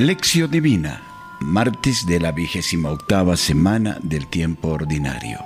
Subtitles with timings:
[0.00, 1.02] Lección Divina,
[1.40, 5.38] martes de la vigésima octava semana del tiempo ordinario.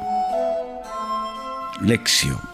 [1.80, 2.53] Lección.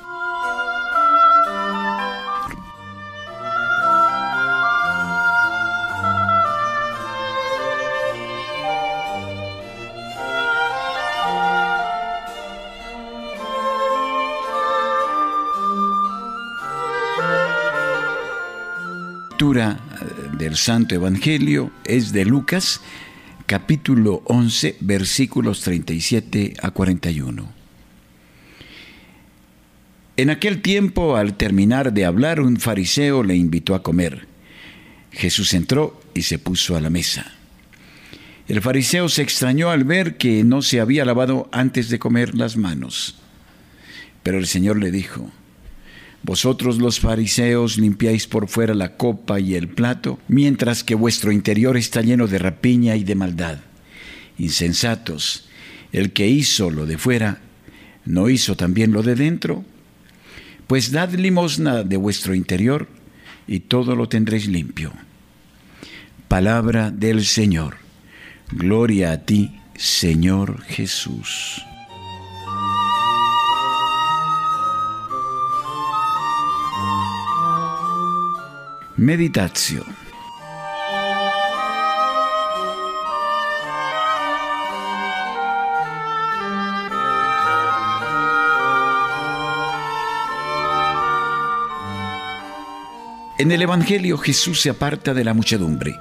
[19.41, 19.81] Lectura
[20.37, 22.83] del Santo Evangelio es de Lucas,
[23.47, 27.51] capítulo 11, versículos 37 a 41.
[30.19, 34.27] En aquel tiempo, al terminar de hablar, un fariseo le invitó a comer.
[35.11, 37.33] Jesús entró y se puso a la mesa.
[38.47, 42.59] El fariseo se extrañó al ver que no se había lavado antes de comer las
[42.59, 43.17] manos.
[44.23, 45.31] Pero el Señor le dijo,
[46.23, 51.77] vosotros los fariseos limpiáis por fuera la copa y el plato, mientras que vuestro interior
[51.77, 53.59] está lleno de rapiña y de maldad.
[54.39, 55.49] Insensatos,
[55.93, 57.41] el que hizo lo de fuera,
[58.05, 59.65] ¿no hizo también lo de dentro?
[60.67, 62.89] Pues dad limosna de vuestro interior
[63.47, 64.93] y todo lo tendréis limpio.
[66.29, 67.79] Palabra del Señor.
[68.53, 71.65] Gloria a ti, Señor Jesús.
[79.01, 79.87] Meditación.
[93.39, 95.97] En el Evangelio Jesús se aparta de la muchedumbre.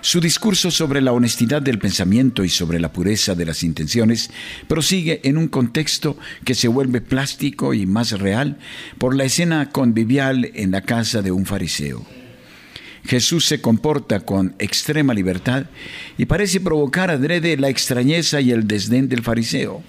[0.00, 4.28] Su discurso sobre la honestidad del pensamiento y sobre la pureza de las intenciones
[4.66, 8.58] prosigue en un contexto que se vuelve plástico y más real
[8.98, 12.19] por la escena convivial en la casa de un fariseo.
[13.04, 15.66] Jesús se comporta con extrema libertad
[16.18, 19.82] y parece provocar adrede la extrañeza y el desdén del fariseo.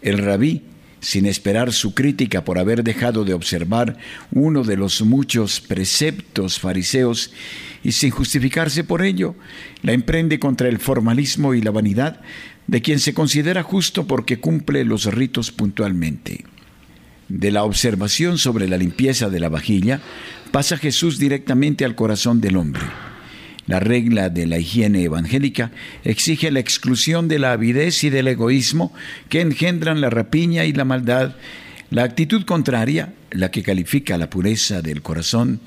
[0.00, 0.62] El rabí,
[1.00, 3.98] sin esperar su crítica por haber dejado de observar
[4.32, 7.32] uno de los muchos preceptos fariseos
[7.82, 9.34] y sin justificarse por ello,
[9.82, 12.20] la emprende contra el formalismo y la vanidad
[12.66, 16.44] de quien se considera justo porque cumple los ritos puntualmente.
[17.28, 20.00] De la observación sobre la limpieza de la vajilla
[20.54, 22.84] pasa Jesús directamente al corazón del hombre.
[23.66, 25.72] La regla de la higiene evangélica
[26.04, 28.92] exige la exclusión de la avidez y del egoísmo
[29.28, 31.34] que engendran la rapiña y la maldad.
[31.90, 35.58] La actitud contraria, la que califica la pureza del corazón,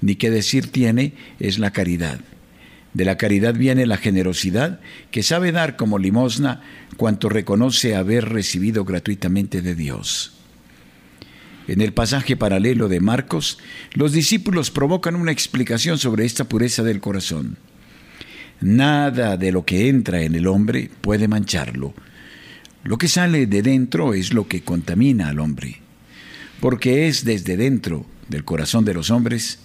[0.00, 2.18] ni qué decir tiene, es la caridad.
[2.94, 4.80] De la caridad viene la generosidad
[5.10, 6.62] que sabe dar como limosna
[6.96, 10.37] cuanto reconoce haber recibido gratuitamente de Dios.
[11.68, 13.58] En el pasaje paralelo de Marcos,
[13.92, 17.58] los discípulos provocan una explicación sobre esta pureza del corazón.
[18.62, 21.92] Nada de lo que entra en el hombre puede mancharlo.
[22.84, 25.80] Lo que sale de dentro es lo que contamina al hombre,
[26.58, 29.58] porque es desde dentro del corazón de los hombres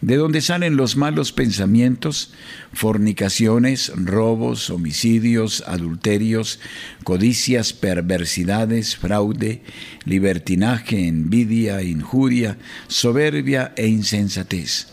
[0.00, 2.32] de donde salen los malos pensamientos,
[2.72, 6.60] fornicaciones, robos, homicidios, adulterios,
[7.04, 9.62] codicias, perversidades, fraude,
[10.04, 14.88] libertinaje, envidia, injuria, soberbia e insensatez.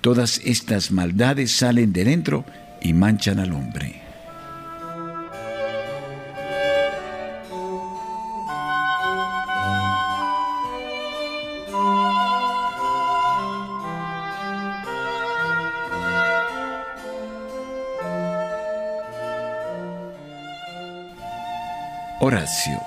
[0.00, 2.44] Todas estas maldades salen de dentro
[2.82, 4.05] y manchan al hombre.
[22.18, 22.80] Horacio.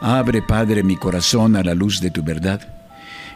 [0.00, 2.66] Abre, Padre, mi corazón a la luz de tu verdad,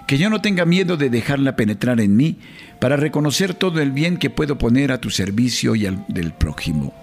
[0.07, 2.39] que yo no tenga miedo de dejarla penetrar en mí
[2.79, 6.95] para reconocer todo el bien que puedo poner a tu servicio y al del prójimo.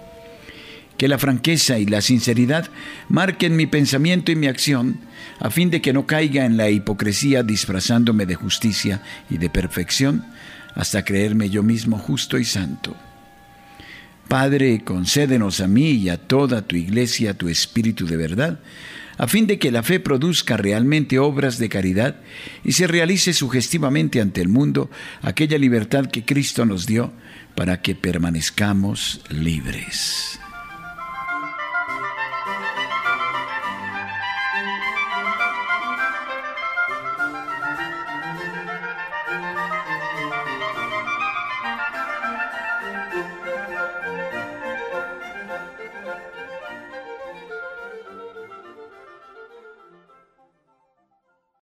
[0.98, 2.66] Que la franqueza y la sinceridad
[3.08, 4.98] marquen mi pensamiento y mi acción,
[5.38, 10.24] a fin de que no caiga en la hipocresía disfrazándome de justicia y de perfección,
[10.74, 12.96] hasta creerme yo mismo justo y santo.
[14.32, 18.60] Padre, concédenos a mí y a toda tu iglesia tu espíritu de verdad,
[19.18, 22.16] a fin de que la fe produzca realmente obras de caridad
[22.64, 24.90] y se realice sugestivamente ante el mundo
[25.20, 27.12] aquella libertad que Cristo nos dio
[27.54, 30.40] para que permanezcamos libres.